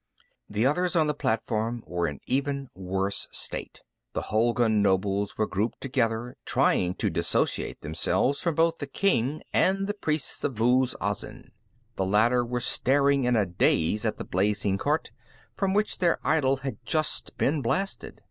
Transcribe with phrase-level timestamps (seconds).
[0.49, 3.81] The others on the platform were in even worse state.
[4.13, 9.85] The Hulgun nobles were grouped together, trying to disassociate themselves from both the king and
[9.85, 11.51] the priests of Muz Azin.
[11.97, 15.11] The latter were staring in a daze at the blazing cart
[15.55, 18.19] from which their idol had just been blasted.